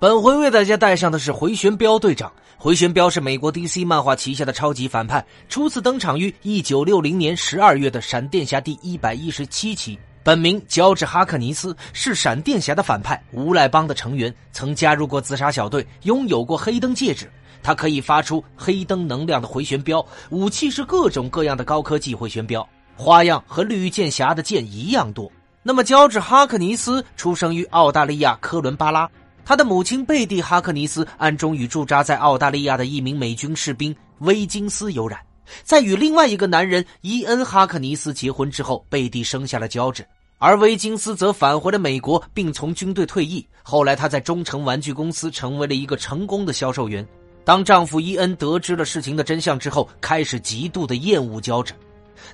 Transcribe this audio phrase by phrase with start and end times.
[0.00, 2.32] 本回为大家带上的是回旋镖队长。
[2.56, 9.98] 回旋镖是美国 DC 漫画旗下的超级反派，初次登场于1960年12月的《闪电侠》第一百一十七期。
[10.22, 17.30] 本名乔治·哈克尼斯，是闪电侠的反派，无赖帮的成员，曾加入过自杀小队，拥有过黑灯戒指。
[17.62, 25.30] 他可以发出黑灯能量的回旋镖，武器是各种各样的高科技回旋镖，花样和绿箭侠的剑一样多。
[25.62, 29.06] 那么，乔治·哈克尼斯出生于澳大利亚科伦巴拉。
[29.44, 35.18] 他的母亲贝蒂·哈克尼斯暗中与驻扎在澳大利亚的一名美军士兵威金斯有染，
[35.64, 40.06] 在与另外一个男人伊恩·哈克尼斯结婚之后，贝蒂生下了乔治，
[40.38, 43.44] 而威金斯则返回了美国，并从军队退役。
[43.62, 47.06] 后来，他在中诚玩具公司成为了一个成功的销售员。
[47.44, 51.72] 当丈夫伊恩得知了事情的真相之后，开始极度的厌恶乔治。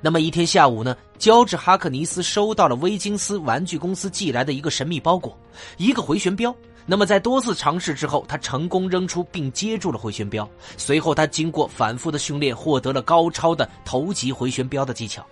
[0.03, 5.39] 那么一天下午呢，乔治·哈克尼斯收到了威金斯玩具公司寄来的一个神秘包裹，
[5.79, 6.55] 一个回旋镖。
[6.87, 10.49] 那么，在多次尝试之后，他成功扔出并接住了回旋镖。
[10.77, 15.27] 随后，他经过反复的训练，获得了高超的投级回旋镖的技巧。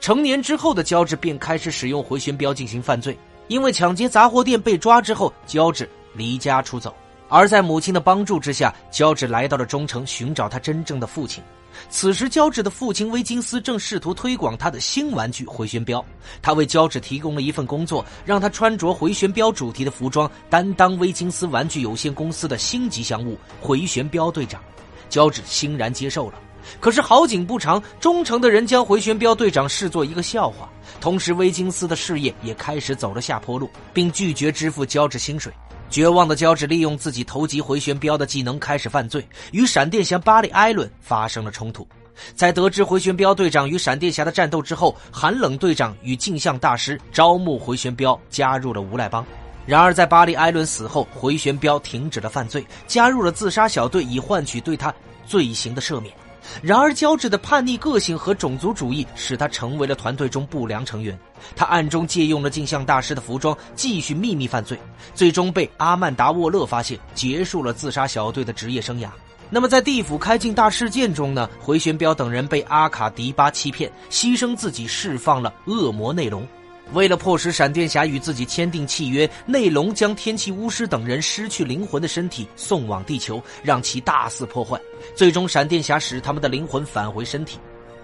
[0.00, 3.16] 成年之后的焦治便开始使用回旋镖进行犯罪。
[3.46, 6.92] 因为抢劫杂货店被抓之后，焦治离家出走。
[7.28, 11.42] 而在母亲的帮助之下，乔治来到了中城寻找他真正的父亲。
[11.90, 16.02] 此时，乔治的父亲威金斯正试图推广他的新玩具回旋镖。
[16.40, 24.62] 他为乔治提供了一份工作，让他穿着回旋镖主题的服装，担当威金斯玩具有限公司的新吉祥物——回旋镖队长。
[25.10, 26.34] 乔治欣然接受了。
[26.80, 30.68] 可是好景不长，忠诚的人将回旋镖队长视作一个笑话。
[30.98, 35.52] 同时，威金斯的事业也开始走了下坡路，并拒绝支付乔治薪水。
[35.88, 41.86] 绝望的乔治利用自己投级回旋镖的技能开始犯罪，与闪电侠巴里·艾伦发生了冲突。
[42.34, 49.24] 在得知回旋镖队长与闪电侠的战斗之后，寒冷队长与镜像大师招募回旋镖加入了无赖帮。
[49.66, 54.94] 然而，在巴里·艾伦死后，回旋镖停止了犯罪，加入了自杀小队，以换取对他
[55.26, 56.14] 罪行的赦免。
[56.62, 61.18] 然而，乔治的叛逆个性和种族主义使他成为了团队中不良成员。
[61.54, 64.78] 他暗中借用了镜像大师的服装，继续秘密犯罪，
[65.14, 69.08] 最终被阿曼达·沃勒发现，结束了自杀小队的职业生涯。
[69.48, 71.48] 那么，在地府开镜大事件中呢？
[71.60, 76.44] 回旋镖等人被阿卡迪巴欺骗，牺牲自己，释放了恶魔内龙。
[76.92, 84.80] 为了迫使闪电侠与自己签订契约，内龙将天气巫师等人失去灵魂的身体送往地球，让其大肆破坏。
[85.14, 87.58] 最终，闪电侠使他们的灵魂返回身体。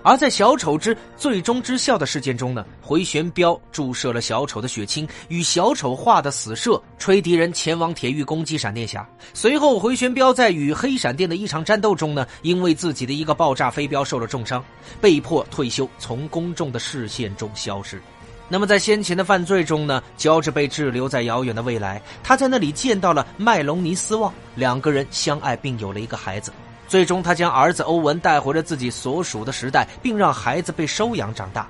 [0.04, 9.08] 而在小丑之最终之笑的事件中呢，回旋镖注射了小丑的血清，与小丑化的死射吹敌人前往铁狱攻击闪电侠。
[9.32, 14.62] 随后，回旋镖在与黑闪电的一场战斗中呢，因为自己的一个爆炸飞镖受了重伤，
[15.00, 18.02] 被迫退休，从公众的视线中消失。
[18.52, 21.98] 那么，在先前的犯罪中呢，乔治被滞留在遥远的未来。
[22.22, 26.52] 他在那里见到了麦隆尼斯旺，两个人相爱并有了一个孩子。
[26.86, 31.66] 最终，他将儿子欧文带回了自己所属的时代，并让孩子被收养长大。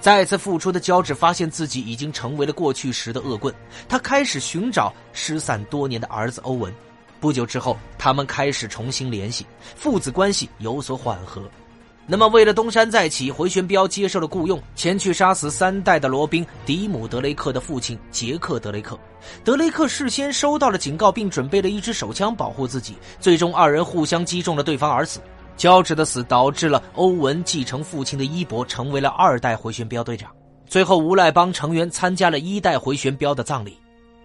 [0.00, 3.52] 再次复出的乔治发现自己已经成为了过去时的恶棍，
[3.88, 6.72] 他开始寻找失散多年的儿子欧文。
[7.18, 11.42] 不久之后，他们开始重新联系，父子关系有所缓和。
[12.06, 18.98] 那么，为了东山再起，回旋镖接受了雇佣，前去杀死三代的罗宾·迪姆·德雷克的父亲杰克·德雷克。
[19.44, 22.96] 德雷克事先收到了警告，并准备了一支手枪保护自己。
[23.20, 25.20] 最终，二人互相击中了对方而死。
[25.56, 30.30] 乔治的死导致了欧文继承父亲的衣钵，成为了二代回旋镖队长。
[30.66, 33.78] 最后，无赖帮成员参加了一代回旋镖的葬礼。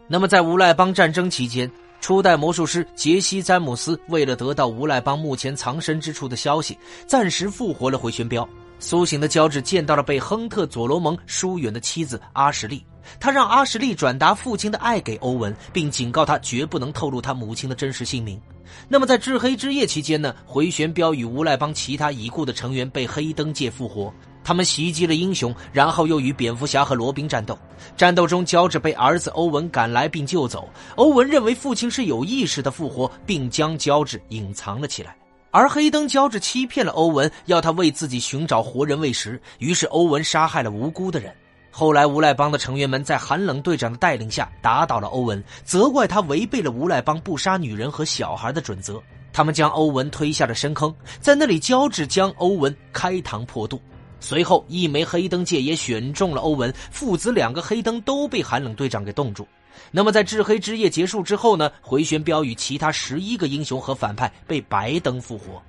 [0.07, 1.69] 那么，在无赖帮战争期间。
[2.05, 8.47] 初代魔术师杰西·詹姆斯为了得到无赖帮目前藏身之处的消息，暂时复活了回旋镖。
[8.77, 12.85] 苏醒的乔治见到了被亨特·佐罗蒙疏远的妻子阿什利，
[13.19, 18.39] 他让阿什利转达父亲的爱给欧文，并警告他绝不能透露他母亲的真实姓名。
[18.87, 20.35] 那么，在至黑之夜期间呢？
[20.45, 24.13] 回旋镖与无赖帮其他已故的成员被黑灯界复活。
[24.45, 27.57] 他们袭击了英雄，然后又与蝙蝠侠和罗宾战斗。
[27.97, 30.69] 战斗中，乔治被儿子欧文赶来并救走。
[30.95, 35.17] 欧文认为父亲是有意识的复活，并将乔治隐藏了起来。
[35.49, 39.41] 而黑灯乔治欺骗了欧文，要他为自己寻找活人喂食。
[39.57, 41.33] 于是，欧文杀害了无辜的人。
[41.71, 49.01] 后来，无赖帮的成员们在寒冷队长的带领下打倒了欧文，责怪他违背了无赖帮不杀女人和小孩的准则。
[49.33, 53.81] 他们将欧文推下了深坑，在那里，乔治将欧文开膛破肚。
[54.27, 59.47] 随后，一枚黑灯戒也选中了欧文，父子两个黑灯都被寒冷队长给冻住。
[59.91, 61.71] 那么，在至黑之夜结束之后呢？
[61.79, 65.61] 回旋镖与其他十一个英雄和反派被白灯复活。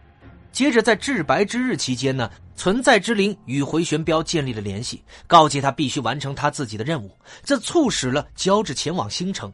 [0.52, 7.10] 接着，在至白之日期间呢，存在之灵与回旋镖建立了联系，告诫他必须完成他自己的任务。
[7.44, 9.52] 这促使了胶质前往星城，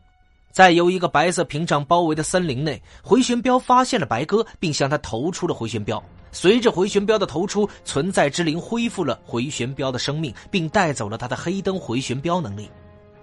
[0.52, 6.00] 在由一个白色屏障包围的森林内，回旋镖发现了白鸽，并向他投出了回旋镖。
[6.30, 12.70] 随着回旋镖的投出，存在之灵恢复了回旋镖的生命，并带走了他的黑灯回旋镖能力。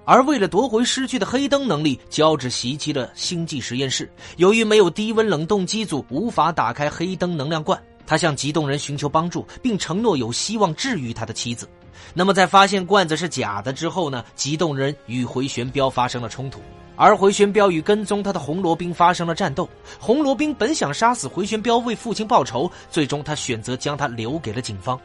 [0.05, 4.11] 而为了夺回失去的黑灯能力，胶质袭击了星际实验室。
[4.37, 7.79] 由于没有低温冷冻机组，无法打开黑灯能量罐。
[8.07, 11.69] 他向极冻人寻求帮助，并承诺有希望治愈他的妻子。
[12.11, 14.25] 那么，在发现罐子是假的之后呢？
[14.33, 16.59] 极冻人与回旋镖发生了冲突，
[16.99, 19.67] 而回旋镖与跟踪他的红罗宾发生了战斗。
[19.97, 24.99] 红罗宾本想杀死回旋镖为父亲报仇，最终他选择将他留给了警方。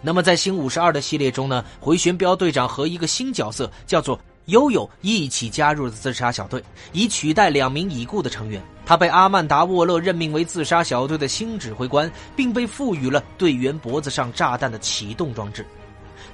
[0.00, 1.62] 那么，在新五十二的系列中呢？
[1.78, 4.18] 回旋镖队长和一个新角色叫做。
[4.48, 6.62] 悠悠一起加入了自杀小队，
[6.92, 8.62] 以取代两名已故的成员。
[8.84, 15.64] 他被阿曼达·沃勒任命为自杀小队的新指挥官，并被赋予了队员脖子上炸弹的启动装置。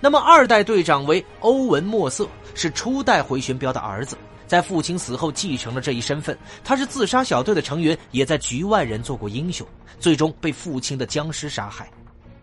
[0.01, 4.17] 那么，二代队长为欧文·莫瑟，是初代回旋镖的儿子，
[4.51, 6.37] 在父亲死后继承了这一身份。
[6.65, 9.65] 他是自杀小队的成员，也在局外人做过英雄，
[10.01, 11.89] 最终被父亲的僵尸杀害。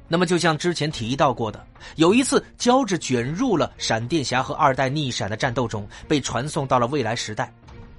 [0.07, 1.61] 那么，就像之前提到过的，
[1.97, 7.53] 有一次，胶质卷入了闪电侠和二代逆闪的战斗中，被传送到了未来时代，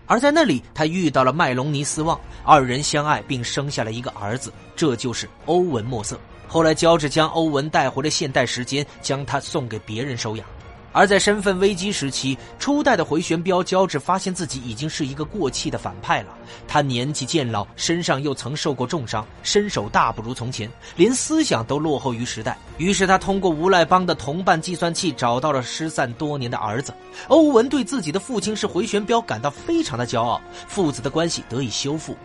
[0.07, 6.19] 而在那里，他遇到了麦隆尼斯旺，二人相爱并生下了一个儿子，这就是欧文·莫瑟。
[6.47, 10.47] 后来，胶质将欧文带回了现代时间，将他送给别人收养。
[10.93, 16.29] 而在身份危机时期，初代的回旋镖胶质发现自己已经是一个过气的反派了。
[16.67, 22.59] 他年纪渐老，身上又曾受过重伤，身手大不如从前，连思想都落后于时代。
[22.79, 26.93] 于是他通过无赖帮的同伴计算器找到了失散多年的儿子
[27.29, 32.17] 欧文，对自己的父亲是回旋镖感到非常的骄傲，父子的关系得以修复，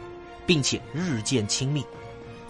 [0.45, 1.85] 并且日渐亲密。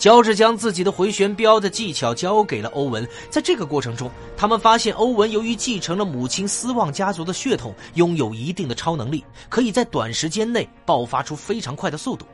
[0.03, 12.25] 乔治将自己的回旋镖的技巧交给了欧文，在这个过程中，他们发现欧文由于继承了母亲斯旺家族的血统，拥有一定的超能力，可以在短时间内爆发出非常快的速度。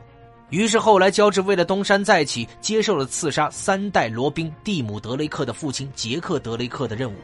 [0.50, 7.16] 于是后来，乔治为了东山再起，接受了刺杀三代罗宾蒂姆·德雷克的父亲杰克·德雷克的任务。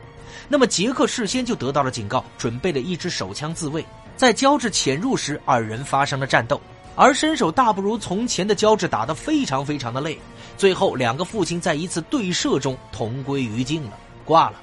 [0.48, 3.84] 那么，杰克事先就得到了警告，准备了一支手枪自卫。
[4.16, 6.62] 在乔治潜入时，二人发生了战斗。
[6.98, 10.18] 而身手大不如从前的乔治打得非常非常的累，
[10.58, 13.92] 最后两个父亲在一次对射中同归于尽了，
[14.24, 14.56] 挂了。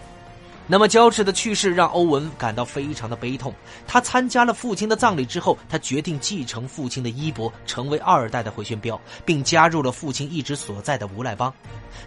[0.68, 3.52] 那么胶质的去世让欧文感到非常的悲痛。
[3.86, 11.52] 他参加了父亲的葬礼之后，他决定继承父亲的衣钵，成为二代的回旋镖，并加入了父亲一直所在的无赖帮。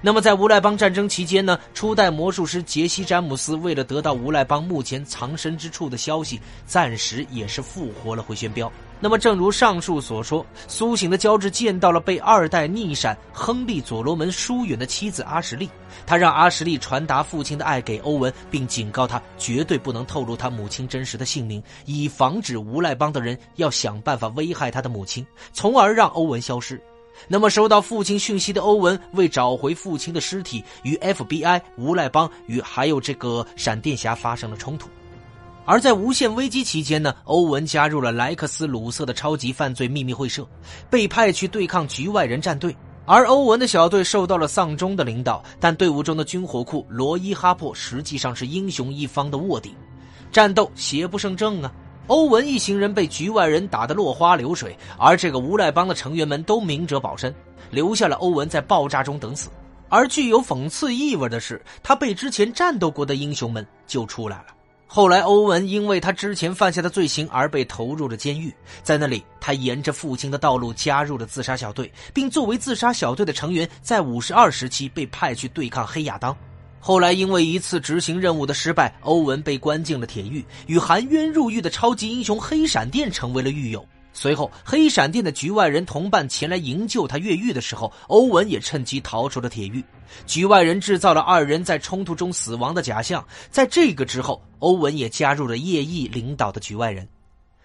[0.02, 1.60] 那么在无赖帮战争期间呢？
[1.74, 8.72] 初代魔术师杰西·詹姆斯为了得到无赖帮目前藏身之处的消息，暂时也是复活了回旋镖。
[9.06, 15.70] 那么，正如上述所说，苏醒的乔治见到了被二代逆闪亨利·佐罗门疏远的妻子阿什利，
[16.08, 25.24] 他让阿什利传达父亲的爱给欧文，并警告他绝对不能透露他母亲真实的姓名，以防止无赖帮的人要想办法危害他的母亲，
[25.54, 26.82] 从而让欧文消失。
[27.28, 34.90] 那么，收到父亲讯息的欧文为找回父亲的尸体，与 FBI、无赖帮与还有这个闪电侠发生了冲突。
[35.66, 40.48] 而在无限危机期间呢，欧文加入了莱克斯·鲁瑟的超级犯罪秘密会社，
[40.90, 42.76] 被派去对抗局外人战队。
[43.08, 49.76] 而欧文的小队受到了丧钟的领导，但队伍中的军火库罗伊·哈珀实际上是英雄一方的卧底，
[50.32, 51.72] 战斗邪不胜正啊！
[52.08, 57.34] 欧文一行人被局外人打得落花流水，而这个无赖帮的成员们都明哲保身，
[57.72, 59.50] 留下了欧文在爆炸中等死。
[59.90, 64.55] 而具有讽刺意味的是，他被之前战斗过的英雄们救出来了。
[64.96, 68.50] 后来，欧文因为他之前犯下的罪行而被投入了监狱。
[68.82, 76.34] 在那里，他沿着父亲的道路加入了自杀小队，并作为自杀小队的成员，在五十二时期被派去对抗黑亚当。
[76.80, 83.86] 后来，因为一次执行任务的失败，欧文被关进了铁狱，与含冤入狱的超级英雄黑闪电成为了狱友。
[84.18, 89.84] 随后，黑闪电的局外人同伴前来营救他越狱的时候，欧文也趁机逃出了铁狱。
[90.26, 93.24] 局外人制造了二人在冲突中死亡的假象。
[93.52, 97.06] 在这个之后，欧文也加入了叶毅领导的局外人。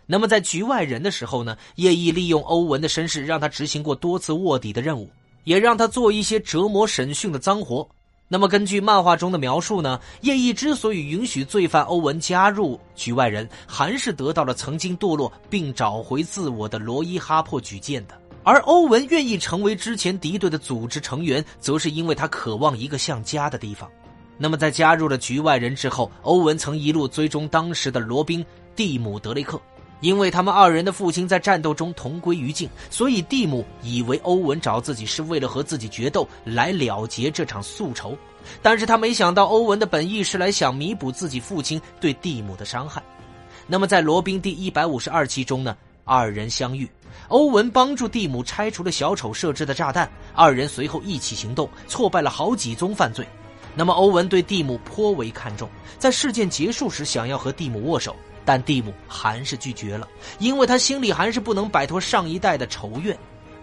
[0.06, 1.56] 那么，在局外人的时候呢？
[1.76, 5.08] 叶毅利用欧文的身世，让他执行过多次卧底的任务，
[5.44, 7.88] 也让他做一些折磨审讯的脏活。
[8.32, 23.90] 那么，根据漫画中的描述呢，叶毅之所以允许罪犯欧文加入局外人，还是得到了曾经堕落并找回自我的罗伊·哈珀举荐的；而欧文愿意成为之前敌对的组织成员，则是因为他渴望一个像家的地方。
[24.38, 28.46] 那么在加入了局外人之后，欧文曾一路追踪当时的罗宾、
[28.76, 29.60] 蒂姆、德雷克，
[30.00, 38.16] 因为他们二人的父亲在战斗中同归于尽，所以蒂姆以为欧文找自己是为了和自己决斗，来了结这场宿仇。
[38.62, 43.02] 但是他没想到，欧文的本意是来想弥补自己父亲对蒂姆的伤害。
[43.66, 46.90] 那么在罗宾第一百五十二期中呢，二人相遇，
[47.28, 53.24] 欧文帮助蒂姆拆除了小丑设置的炸弹，二人随后一起行动，挫败了好几宗犯罪。
[53.76, 58.16] 那么，欧文对蒂姆颇为看重，在事件结束时想要和蒂姆握手，
[58.50, 60.08] 但蒂姆还是拒绝了，
[60.40, 63.16] 因为他心里还是不能摆脱上一代的仇怨。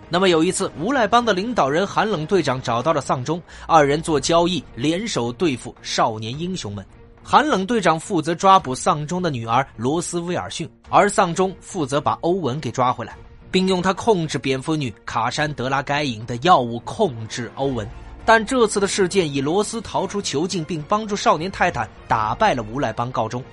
[0.07, 6.85] 那么有一次，无赖帮的领导人寒冷队长找到了丧钟，二人做交易，联手对付少年英雄们。
[7.21, 13.13] 寒冷队长负责抓捕丧钟的女儿罗斯威尔逊，而丧钟负责把欧文给抓回来，
[13.51, 17.85] 并用他控制蝙蝠女卡珊德拉该隐的药物控制欧文。
[18.25, 23.43] 但这次的事件以罗斯逃出囚禁并帮助少年泰坦打败了无赖帮告终。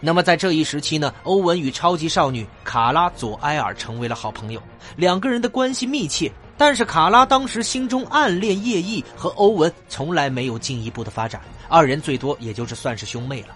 [0.00, 4.62] 那么在这一时期呢，欧文与超级少女卡拉佐埃尔成为了好朋友，
[4.96, 6.30] 两个人的关系密切。
[6.56, 13.48] 但是卡拉当时心中暗恋叶翼，和欧文从来没有进一步的发展，二人最多也就是算是兄妹了。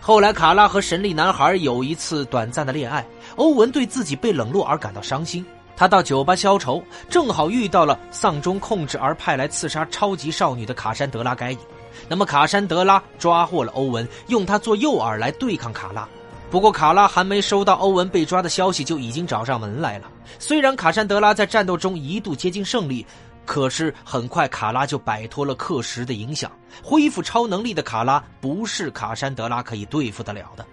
[0.00, 5.46] 后来卡拉和神力男孩有一次短暂的恋爱，欧文对自己被冷落而感到伤心。
[5.76, 11.58] 他到酒吧消愁，正好遇到了丧钟控制而派来刺杀超级少女的卡珊德拉该隐。
[12.08, 16.08] 那么卡珊德拉抓获了欧文，用他做诱饵来对抗卡拉。
[16.50, 20.10] 不过卡拉还没收到欧文被抓的消息，就已经找上门来了。
[20.38, 23.06] 虽然卡珊德拉在战斗中一度接近胜利，
[23.46, 30.64] 可是很快卡拉就摆脱了克什的影响，恢复超能力的卡拉不是卡珊德拉可以对付得了的。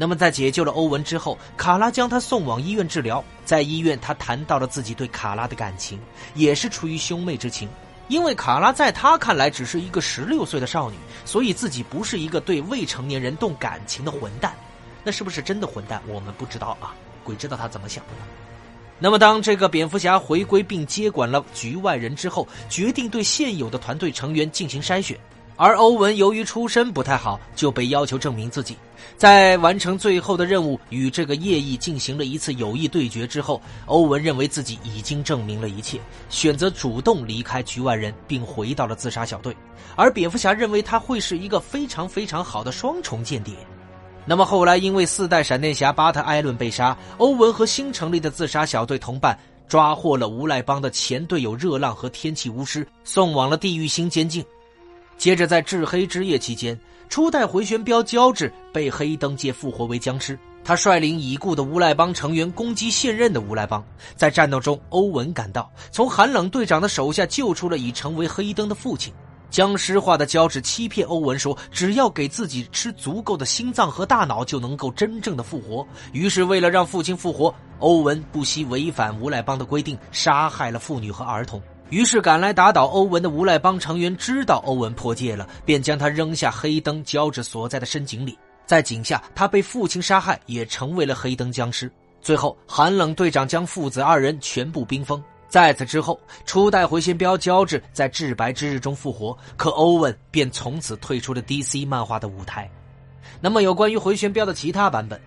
[0.00, 3.24] 那么，在解救了欧文之后，卡拉将他送往医院治疗。
[3.44, 5.98] 在医院，他谈到了自己对卡拉的感情，
[6.34, 7.68] 也是出于兄妹之情。
[8.08, 14.54] 因为卡拉在他看来只是一个十六岁的少女，所以自己不是一个对未成年人动感情的混蛋。
[15.04, 16.02] 那是不是真的混蛋？
[16.06, 18.10] 我们不知道啊，鬼知道他怎么想的。
[18.98, 25.16] 那么，当这个蝙蝠侠回归并接管了局外人之后，决定对现有的团队成员进行筛选。
[25.58, 28.76] 而欧文由于出身不太好，就被要求证明自己。
[29.16, 35.98] 在完成最后的任务，与这个夜翼进行了一次友谊对决之后，欧文认为自己已经证明了一切，
[36.30, 39.54] 选择主动离开局外人，并回到了自杀小队。
[39.96, 43.52] 而蝙蝠侠认为他会是一个非常非常好的双重间谍。
[44.24, 49.36] 那么后来，因为四代闪电侠巴特·艾伦被杀，欧文和新成立的自杀小队同伴
[49.66, 54.44] 抓获了无赖帮的前队友热浪和天气巫师，送往了地狱星监禁。
[55.18, 60.38] 接着，在至黑之夜期间，初代回旋镖胶质被黑灯界复活为僵尸。
[60.64, 63.84] 他率领已故的无赖帮成员攻击现任的无赖帮。
[64.14, 69.12] 在战斗中，欧文赶到，从寒冷队长的手下救出了已成为黑灯的父亲。
[69.50, 75.86] 僵尸化的胶质欺骗欧文说，只要给自己吃足够的心脏和大脑，就能够真正的复活。
[76.12, 81.60] 于是，为了让父亲复活，欧文不惜违反无赖帮的规定，杀害了妇女和儿童。
[81.90, 88.38] 于是赶来打倒欧文的无赖帮成员知道欧文破戒了，便将他扔下黑灯交至所在的深井里。
[88.66, 91.90] 在井下，他被父亲杀害，也成为了黑灯僵尸。
[92.20, 95.22] 最后，寒冷队长将父子二人全部冰封。
[95.48, 102.70] 在此之后，初代回旋镖胶质在至白之日中复活，可欧文便从此退出了 DC 漫画的舞台。
[103.40, 105.18] 那么，有关于回旋镖的其他版本，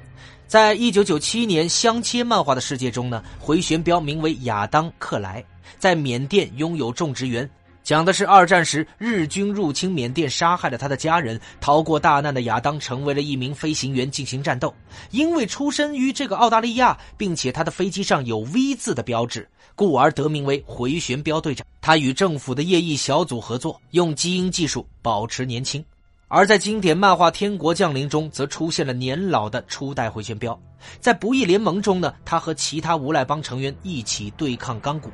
[0.45, 3.23] 在一九九七年相切漫画的世界中呢？
[3.39, 5.43] 回旋镖名为亚当克莱。
[5.77, 7.49] 在缅甸拥有种植园，
[7.83, 14.73] 讲的是二战时日军入侵缅甸，杀害了他的家人，逃过大难的亚当成为了一名飞行员进行战斗。
[15.09, 21.65] 因为出身于这个澳大利亚，并且他的飞机上有 V 字的标志，故而得名为回旋镖队长。
[21.81, 25.83] 他与政府的夜翼小组合作，用基因技术保持年轻。
[26.27, 30.57] 而在经典漫画《天国降临》中，则出现了年老的初代回旋镖。
[31.01, 35.09] 在不义联盟中呢，他和其他无赖帮成员一起对抗钢骨。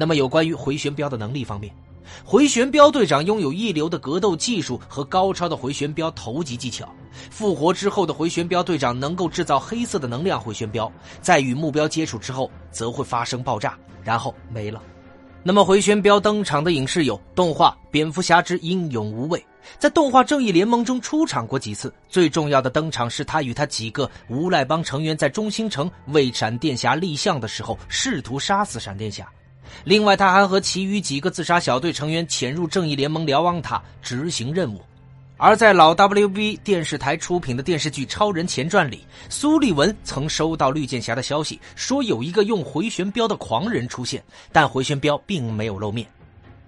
[0.00, 1.70] 那么，有关于回旋镖的能力方面，
[2.24, 6.88] 回旋镖队长拥有一流的格斗技术和高超的回旋镖投击技巧。
[7.28, 10.90] 复活之后的回旋镖队长能够制造黑色的能量回旋镖，
[11.20, 14.82] 在与目标接触之后，则会发生爆炸，然后没了。
[15.42, 19.38] 那么，回旋镖登场的影视有动画《蝙蝠侠之英勇无畏》，
[19.78, 21.92] 在动画《正义联盟》中出场过几次。
[22.08, 29.30] 最重要的登场是他与他几个无赖帮成员在中心城为闪电侠立像的时候，试图杀死闪电侠。
[29.84, 34.80] 另外，他还和其余几个自杀小队成员潜入正义联盟瞭望塔执行任务。
[35.36, 44.22] 而在老 WB 电视台出品的电视剧《超人前传》里，苏利文曾收到绿箭侠的消息，说有一个用回旋镖的狂人出现，
[44.52, 46.06] 但回旋镖并没有露面。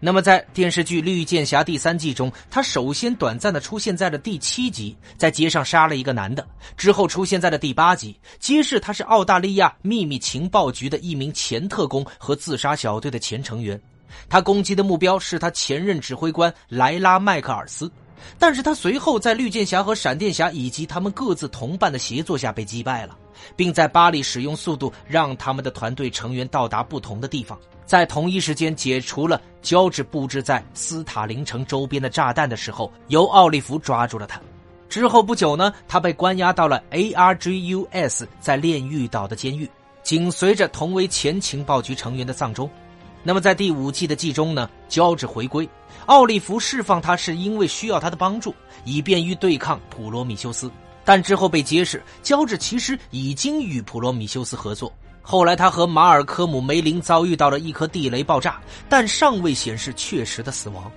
[0.05, 6.45] 那么，在电视剧《绿箭侠》第三季中，他首先短暂的出现在了第七集，在街上杀了一个男的，
[6.77, 13.81] 之后出现在了第八集，揭示他是澳大利亚秘密情报局的一名前特工和自杀小队的前成员。
[14.29, 17.89] 他攻击的目标是他前任指挥官莱拉·麦克尔斯，
[18.39, 23.17] 但是他随后在绿箭侠和闪电侠以及他们各自同伴的协作下被击败了，
[23.57, 27.59] 并在巴黎使用速度让他们的团队成员到达不同的地方。
[27.85, 34.41] 在同一时间解除了胶质布置在斯塔林城周边的炸弹的时候，由奥利弗抓住了他。
[34.89, 39.69] 之后不久呢，他被关押到了 ARGUS 在炼狱岛的监狱，
[40.03, 42.69] 紧随着同为前情报局成员的丧钟。
[43.23, 45.69] 那么在第五季的季中呢，胶质回归，
[46.07, 50.71] 奥利弗释放他是因为需要他的帮助，以便于对抗普罗米修斯。
[51.05, 54.93] 但之后被揭示，胶质其实已经与普罗米修斯合作。
[55.21, 60.91] 后来，他和马尔科姆·梅林遭遇到了一颗地雷爆炸，但尚未显示确实的死亡。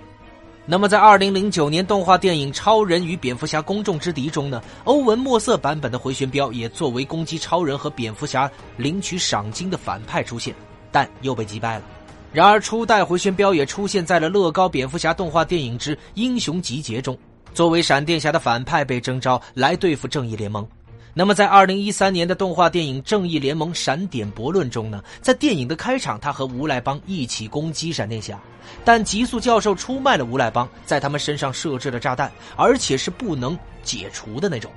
[0.64, 4.60] 那么，在2009年动画电影《超人与蝙蝠侠：公众之敌》中呢？
[4.82, 10.52] 欧文·莫瑟版本的回旋镖也作为攻击超人和蝙蝠侠领取赏金的反派出现，
[10.90, 11.84] 但又被击败了。
[12.32, 17.16] 然而，初代回旋镖也出现在了乐高蝙蝠侠动画电影之《英雄集结》中，
[17.54, 20.66] 作为闪电侠的反派被征召来对付正义联盟。
[21.14, 28.38] 那么，在二零一三年的动画电影《正义联盟：闪点博论》中呢，在电影的开场，他和无赖帮一起攻击闪电侠，
[28.84, 34.70] 但极速教授出卖了无赖帮，在他们身上设置了炸弹，而且是不能解除的那种。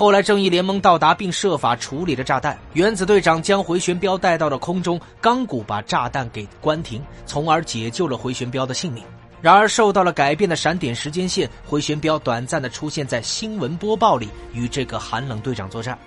[0.00, 9.04] 后来，正义联盟到达并设法处理了炸弹，原子队长将回旋镖带到了空中，钢骨把炸弹给关停，从而解救了回旋镖的性命。
[9.42, 15.98] 然而，受到了改变的闪点时间线，回旋镖短暂的出现在新闻播报里，与这个寒冷队长作战。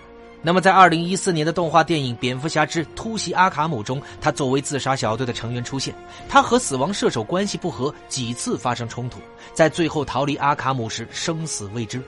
[0.42, 5.94] 那么，在二零一四年的动画电影《蝙蝠侠之突袭阿卡姆》中，他作为自杀小队的成员出现。
[6.28, 9.20] 他和死亡射手关系不和，几次发生冲突，
[9.54, 12.02] 在最后逃离阿卡姆时，生死未知。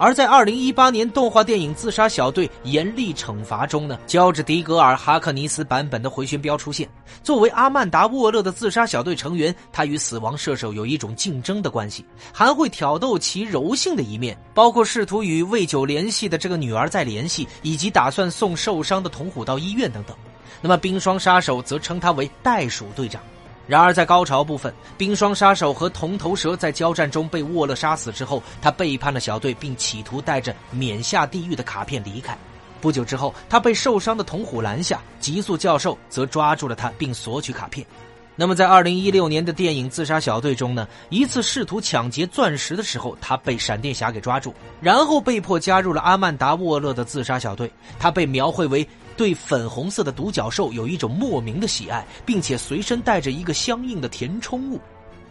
[0.00, 6.88] 而在二零一八年动画电影《自杀小队：严厉惩罚》中呢，乔治·迪格尔·哈克尼斯版本的回旋镖出现。
[7.22, 20.16] 作为阿曼达·沃勒的自杀小队成员，他与死亡射手有一种竞争的关系，还会挑逗其柔性的一面，包括试图与未久联系的这个女儿再联系，以及打算送受伤的童虎到医院等等。
[20.62, 23.20] 那么冰霜杀手则称他为袋鼠队长。
[23.70, 32.36] 然而，在高潮部分，冰霜杀手和铜头蛇在交战中被沃勒杀死之后，他背叛了小队，并企图带着免下地狱的卡片离开。
[32.80, 37.86] 不久之后，他被受伤的铜虎拦下，极速教授则抓住了他，并索取卡片。
[38.34, 40.88] 那么，在二零一六年的电影《自杀小队》中呢？
[41.08, 47.70] 一次试图抢劫钻石的时候，他被闪电侠给抓住，然后被迫加入了阿曼达·沃勒的自杀小队。
[48.00, 48.84] 他被描绘为。
[49.20, 54.80] 对粉红色的独角兽有一种莫名的喜爱，并且随身带着一个相应的填充物。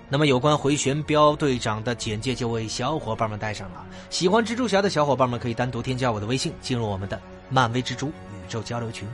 [0.07, 3.83] 那么，有关回旋镖队长的简介就为小伙伴们带上了。
[4.11, 9.09] 喜欢蜘蛛侠的小伙伴们可以单独添加我的微信，进入我们的漫威蜘蛛宇宙交流群。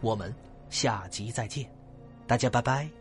[0.00, 0.32] 我们
[0.68, 1.68] 下集再见，
[2.28, 2.99] 大家拜拜。